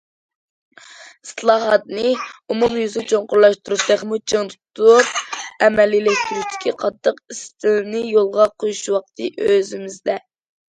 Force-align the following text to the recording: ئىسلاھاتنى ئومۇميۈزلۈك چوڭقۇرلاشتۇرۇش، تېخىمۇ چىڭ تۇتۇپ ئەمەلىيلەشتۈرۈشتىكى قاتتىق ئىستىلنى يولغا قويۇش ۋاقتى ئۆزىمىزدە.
ئىسلاھاتنى 1.25 2.13
ئومۇميۈزلۈك 2.53 3.05
چوڭقۇرلاشتۇرۇش، 3.11 3.85
تېخىمۇ 3.91 4.19
چىڭ 4.33 4.49
تۇتۇپ 4.55 5.63
ئەمەلىيلەشتۈرۈشتىكى 5.69 6.75
قاتتىق 6.83 7.23
ئىستىلنى 7.37 8.05
يولغا 8.17 8.51
قويۇش 8.59 8.83
ۋاقتى 8.99 9.33
ئۆزىمىزدە. 9.49 10.19